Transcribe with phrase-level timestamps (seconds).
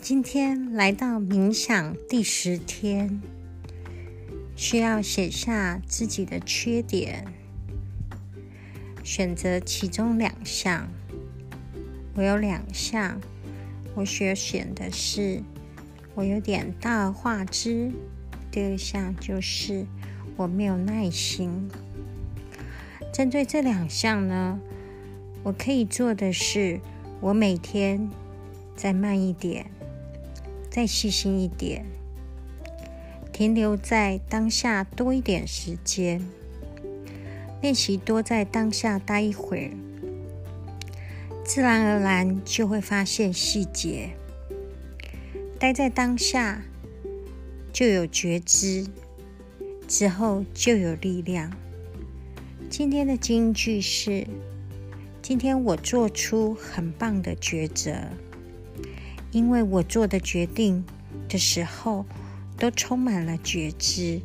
[0.00, 3.20] 今天来到冥想第十天，
[4.54, 7.26] 需要写下自己的缺点，
[9.02, 10.88] 选择其中两项。
[12.14, 13.20] 我有两项，
[13.94, 15.42] 我需要选的是
[16.14, 17.90] 我有点大而化之。
[18.50, 19.84] 第二项就是
[20.36, 21.68] 我没有耐心。
[23.12, 24.58] 针对这两项呢，
[25.42, 26.80] 我可以做的是，
[27.20, 28.08] 我每天
[28.76, 29.66] 再慢一点。
[30.70, 31.84] 再细心一点，
[33.32, 36.26] 停留在当下多一点时间，
[37.60, 39.70] 练习多在当下待一会儿，
[41.44, 44.10] 自然而然就会发现细节。
[45.58, 46.62] 待在当下
[47.72, 48.86] 就有觉知，
[49.88, 51.52] 之后就有力量。
[52.70, 54.26] 今天的金句是：
[55.20, 57.92] 今天我做出很棒的抉择。
[59.30, 60.84] 因为我做的决定
[61.28, 62.04] 的时候，
[62.58, 64.20] 都充满了觉知。